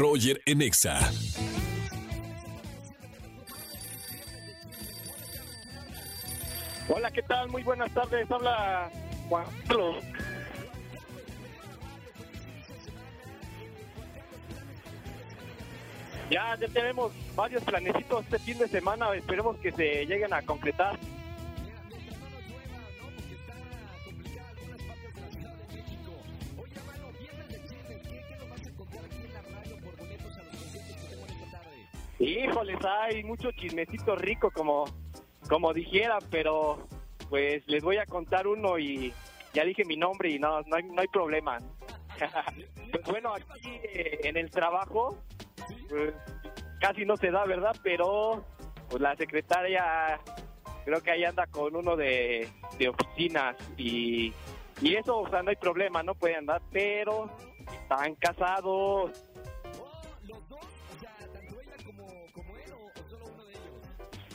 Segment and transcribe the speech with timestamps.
[0.00, 0.98] Roger en Exa.
[6.88, 7.50] Hola, ¿qué tal?
[7.50, 8.30] Muy buenas tardes.
[8.30, 8.90] Habla
[9.28, 10.02] Juan Carlos.
[16.30, 19.14] Ya, ya tenemos varios planecitos este fin de semana.
[19.14, 20.98] Esperemos que se lleguen a concretar.
[32.20, 34.84] Híjoles, hay mucho chismecito rico como,
[35.48, 36.86] como dijera, pero
[37.30, 39.10] pues les voy a contar uno y
[39.54, 41.56] ya dije mi nombre y no, no hay, no hay problema.
[42.92, 45.16] pues bueno, aquí eh, en el trabajo
[45.88, 46.12] pues,
[46.78, 47.74] casi no se da, ¿verdad?
[47.82, 48.44] Pero
[48.90, 50.20] pues la secretaria
[50.84, 52.46] creo que ahí anda con uno de,
[52.78, 54.34] de oficinas y,
[54.82, 57.30] y eso, o sea, no hay problema, no puede andar, pero
[57.82, 59.10] están casados.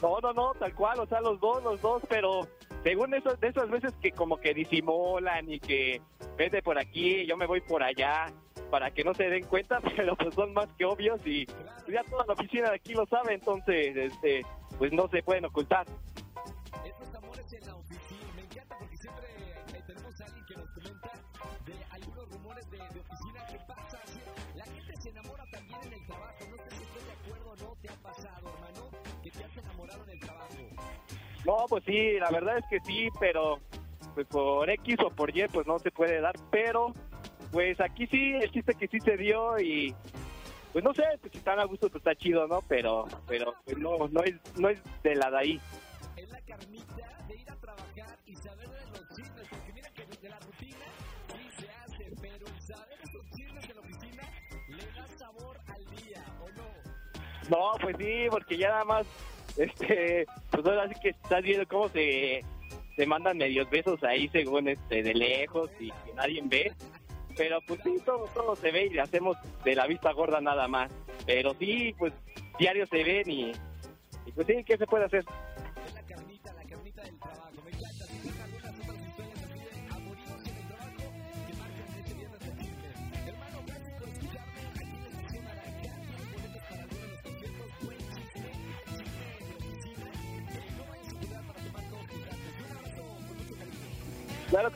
[0.01, 2.41] No, no, no, tal cual, o sea, los dos, los dos, pero
[2.83, 6.01] según eso, de esas veces que como que disimulan y que
[6.38, 8.31] vete por aquí, yo me voy por allá,
[8.69, 11.45] para que no se den cuenta, pero pues son más que obvios y
[11.88, 14.45] ya toda la oficina de aquí lo sabe, entonces, este,
[14.77, 15.85] pues no se pueden ocultar.
[20.21, 21.11] Alguien que nos comenta
[21.66, 24.00] de algunos rumores de, de oficina que pasa.
[24.56, 26.38] La gente se enamora también en el trabajo.
[26.50, 27.75] No sé si estoy de acuerdo o no.
[27.81, 28.89] ¿Te ha pasado, hermano?
[29.22, 30.56] Que te has enamorado en el trabajo.
[31.45, 33.59] No, pues sí, la verdad es que sí, pero
[34.16, 36.94] pues por X o por Y pues no se puede dar, pero
[37.51, 39.94] pues aquí sí, el chiste que sí se dio y
[40.72, 42.62] pues no sé, pues si están a gusto pues está chido, ¿no?
[42.68, 45.62] Pero pero pues, no no es no es de la de ahí.
[46.16, 49.47] Es la carnita de ir a trabajar y saber de los chismes.
[49.50, 49.89] Porque mira
[50.25, 50.86] de la rutina
[51.28, 54.24] sí se hace, pero saber esos chismes de la oficina
[54.69, 57.74] le da sabor al día, ¿o no?
[57.74, 59.08] No, pues sí, porque ya nada más
[59.56, 62.44] este pues ahora sí que estás viendo cómo se
[62.96, 66.74] se mandan medios besos ahí según este de lejos y que nadie ve.
[67.38, 70.90] Pero pues sí, todo, todo se ve y hacemos de la vista gorda nada más.
[71.25, 72.13] Pero sí, pues
[72.57, 73.52] diario se ven y,
[74.25, 75.25] y pues sí, ¿qué se puede hacer?
[94.55, 94.75] Guardado.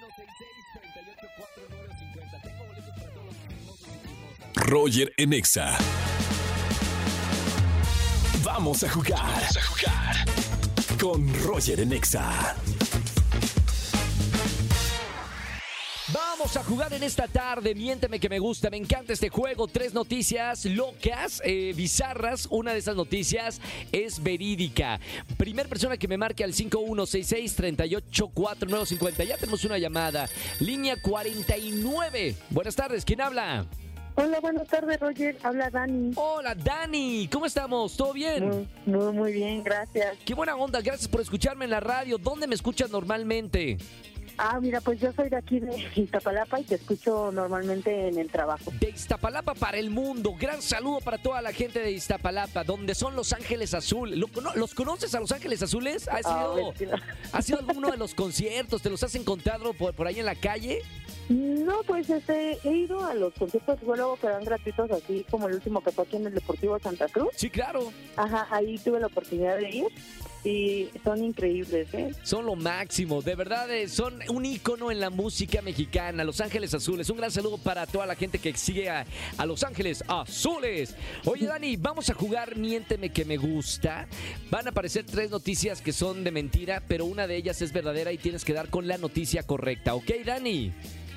[0.00, 2.42] 5166-384950.
[2.42, 4.66] Tengo boletos para todos los chismosos y chismosas.
[4.66, 5.78] Roger en Exa.
[8.44, 9.18] Vamos a jugar.
[9.18, 10.16] Vamos a jugar.
[11.00, 11.92] Con Roger en
[16.36, 17.76] Vamos a jugar en esta tarde.
[17.76, 18.68] Miénteme que me gusta.
[18.68, 19.68] Me encanta este juego.
[19.68, 22.48] Tres noticias locas, eh, bizarras.
[22.50, 23.60] Una de esas noticias
[23.92, 24.98] es verídica.
[25.36, 29.24] Primer persona que me marque al 5166-384950.
[29.24, 30.28] Ya tenemos una llamada.
[30.58, 32.34] Línea 49.
[32.50, 33.04] Buenas tardes.
[33.04, 33.66] ¿Quién habla?
[34.16, 35.38] Hola, buenas tardes, Roger.
[35.40, 36.14] Habla Dani.
[36.16, 37.28] Hola, Dani.
[37.28, 37.96] ¿Cómo estamos?
[37.96, 38.48] ¿Todo bien?
[38.48, 40.16] Muy, muy, muy bien, gracias.
[40.24, 40.80] Qué buena onda.
[40.80, 42.18] Gracias por escucharme en la radio.
[42.18, 43.78] ¿Dónde me escuchas normalmente?
[44.36, 48.28] Ah, mira, pues yo soy de aquí de Iztapalapa y te escucho normalmente en el
[48.30, 48.72] trabajo.
[48.80, 50.34] De Iztapalapa para el mundo.
[50.38, 54.18] Gran saludo para toda la gente de Iztapalapa, donde son Los Ángeles Azul.
[54.18, 56.08] ¿Lo cono- ¿Los conoces a Los Ángeles Azules?
[56.08, 56.90] ¿Ha Ah, sido.
[57.32, 58.82] ¿Ha sido alguno de los conciertos?
[58.82, 60.82] ¿Te los has encontrado por, por ahí en la calle?
[61.28, 65.54] No, pues este, he ido a los conciertos luego que dan gratuitos, así como el
[65.54, 67.28] último que fue aquí en el Deportivo Santa Cruz.
[67.36, 67.90] Sí, claro.
[68.16, 69.84] Ajá, ahí tuve la oportunidad de ir
[70.44, 72.14] y son increíbles, ¿eh?
[72.22, 76.74] Son lo máximo, de verdad, eh, son un ícono en la música mexicana, Los Ángeles
[76.74, 77.08] Azules.
[77.08, 79.06] Un gran saludo para toda la gente que sigue a,
[79.38, 80.94] a Los Ángeles Azules.
[81.24, 84.06] Oye, Dani, vamos a jugar Miénteme que me gusta.
[84.50, 88.12] Van a aparecer tres noticias que son de mentira, pero una de ellas es verdadera
[88.12, 89.94] y tienes que dar con la noticia correcta.
[89.94, 90.72] ¿Ok, Dani?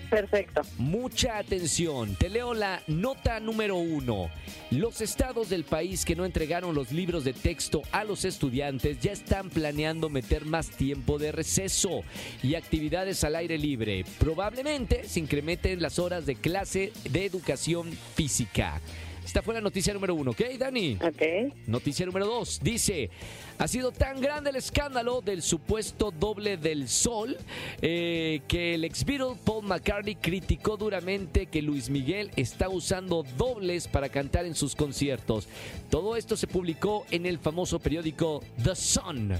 [0.09, 0.61] Perfecto.
[0.77, 2.15] Mucha atención.
[2.15, 4.29] Te leo la nota número uno.
[4.71, 9.11] Los estados del país que no entregaron los libros de texto a los estudiantes ya
[9.11, 12.03] están planeando meter más tiempo de receso
[12.41, 14.05] y actividades al aire libre.
[14.19, 18.81] Probablemente se incrementen las horas de clase de educación física.
[19.27, 20.97] Esta fue la noticia número uno, ¿ok, Dani?
[21.05, 21.53] Ok.
[21.67, 22.61] Noticia número 2.
[22.63, 23.09] Dice,
[23.57, 27.35] ha sido tan grande el escándalo del supuesto doble del sol
[27.81, 33.89] eh, que el ex Beatle Paul McCartney criticó duramente que Luis Miguel está usando dobles
[33.89, 35.49] para cantar en sus conciertos.
[35.89, 39.33] Todo esto se publicó en el famoso periódico The Sun.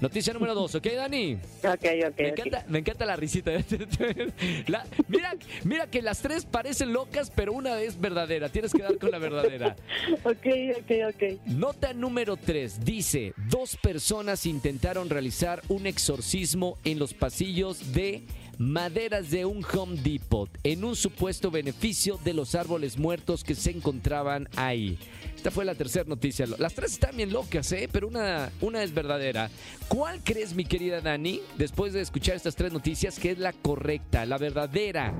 [0.00, 1.34] Noticia número 2, ¿ok, Dani?
[1.64, 2.18] Ok, ok.
[2.18, 3.50] Me encanta, me encanta la risita.
[4.68, 5.34] La- mira,
[5.64, 8.48] mira que las tres parecen locas, pero una es verdadera.
[8.48, 9.76] Tienes que dar con la verdadera.
[10.24, 10.46] Ok,
[10.78, 11.40] ok, ok.
[11.46, 18.22] Nota número 3 dice, dos personas intentaron realizar un exorcismo en los pasillos de
[18.58, 23.70] maderas de un Home Depot en un supuesto beneficio de los árboles muertos que se
[23.70, 24.98] encontraban ahí.
[25.34, 26.46] Esta fue la tercera noticia.
[26.58, 27.88] Las tres están bien locas, ¿eh?
[27.90, 29.48] pero una, una es verdadera.
[29.86, 34.26] ¿Cuál crees, mi querida Dani, después de escuchar estas tres noticias, que es la correcta,
[34.26, 35.14] la verdadera?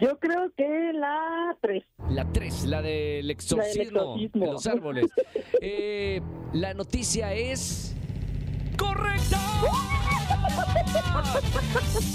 [0.00, 1.84] Yo creo que la 3.
[2.08, 4.46] La 3, la del exorcismo, exorcismo.
[4.46, 5.10] de los árboles.
[5.62, 6.22] Eh,
[6.54, 7.94] la noticia es.
[8.78, 9.99] ¡Correcta!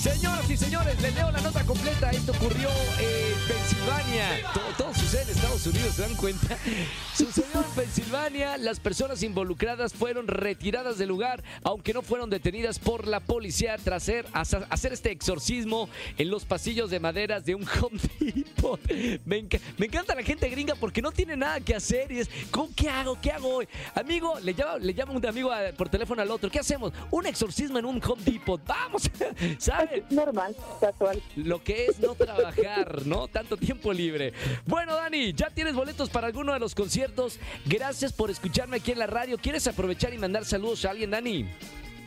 [0.01, 2.09] Señoras y señores, les leo la nota completa.
[2.11, 4.29] Esto ocurrió en Pensilvania.
[4.53, 6.57] Todo, todo sucede en Estados Unidos, ¿se dan cuenta?
[7.15, 8.57] Sucedió en Pensilvania.
[8.57, 14.03] Las personas involucradas fueron retiradas del lugar, aunque no fueron detenidas por la policía tras
[14.03, 18.79] hacer, hacer- este exorcismo en los pasillos de maderas de un Home Depot.
[19.25, 22.29] Me, enca- me encanta la gente gringa porque no tiene nada que hacer y es,
[22.51, 23.17] ¿cómo, ¿qué hago?
[23.21, 23.67] ¿Qué hago hoy?
[23.95, 26.49] Amigo, le llama, le llama un amigo a- por teléfono al otro.
[26.49, 26.93] ¿Qué hacemos?
[27.11, 28.61] Un exorcismo en un Home Depot.
[28.65, 29.09] Vamos,
[29.57, 30.03] ¿sabes?
[30.11, 31.21] Normal, casual.
[31.35, 33.27] Lo que es no trabajar, ¿no?
[33.27, 34.33] Tanto tiempo libre.
[34.65, 37.39] Bueno, Dani, ya tienes boletos para alguno de los conciertos.
[37.65, 39.37] Gracias por escucharme aquí en la radio.
[39.37, 41.45] ¿Quieres aprovechar y mandar saludos a alguien, Dani?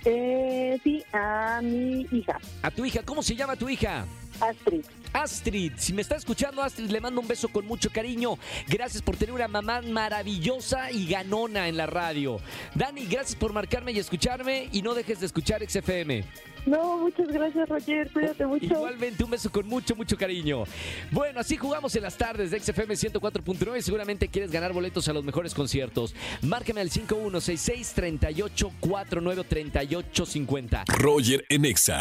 [0.04, 3.02] Eh, sí, a mi hija, A tu hija.
[3.04, 4.06] ¿Cómo se llama tu hija?
[4.40, 4.84] Astrid.
[5.12, 8.38] Astrid, si me está escuchando Astrid, le mando un beso con mucho cariño.
[8.68, 12.40] Gracias por tener una mamá maravillosa y ganona en la radio.
[12.74, 16.24] Dani, gracias por marcarme y escucharme y no dejes de escuchar XFM.
[16.66, 18.10] No, muchas gracias, Roger.
[18.12, 18.66] Cuídate mucho.
[18.66, 20.64] Igualmente un beso con mucho, mucho cariño.
[21.10, 25.12] Bueno, así jugamos en las tardes de XFM 104.9 y seguramente quieres ganar boletos a
[25.12, 26.14] los mejores conciertos.
[26.42, 30.84] Márcame al 5166 38 49 38 50.
[30.88, 32.00] Roger en Exa.